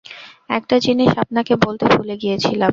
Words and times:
একটা 0.49 0.75
জিনিষ 0.79 1.11
আপনাকে 1.23 1.53
বলতে 1.65 1.85
ভুলে 1.93 2.15
গিয়েছিলাম। 2.17 2.69